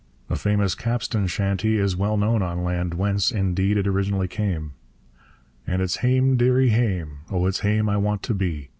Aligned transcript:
A 0.31 0.35
famous 0.35 0.73
capstan 0.73 1.27
chanty 1.27 1.77
is 1.77 1.95
well 1.95 2.17
known 2.17 2.41
on 2.41 2.63
land, 2.63 2.95
whence, 2.95 3.29
indeed, 3.29 3.77
it 3.77 3.85
originally 3.85 4.27
came: 4.27 4.71
And 5.67 5.79
it's 5.79 5.97
hame, 5.97 6.37
dearie, 6.37 6.69
hame; 6.69 7.19
oh! 7.29 7.45
it's 7.45 7.59
hame 7.59 7.87
I 7.87 7.97
want 7.97 8.23
to 8.23 8.33
be. 8.33 8.69